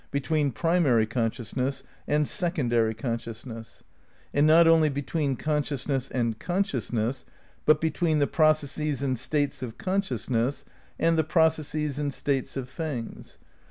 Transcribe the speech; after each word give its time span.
Between 0.09 0.49
primary 0.51 1.05
consciousness 1.05 1.83
and 2.07 2.27
secondary 2.27 2.95
consciousness. 2.95 3.83
And 4.33 4.47
not 4.47 4.67
only 4.67 4.89
between 4.89 5.35
consciousness 5.35 6.09
and 6.09 6.39
consciousness, 6.39 7.23
but 7.67 7.79
between 7.79 8.17
the 8.17 8.25
processes 8.25 9.03
and 9.03 9.15
states 9.15 9.61
of 9.61 9.77
consciousness 9.77 10.65
and 10.97 11.19
the 11.19 11.23
processes 11.23 11.99
and 11.99 12.11
states 12.11 12.57
of 12.57 12.67
things. 12.67 13.37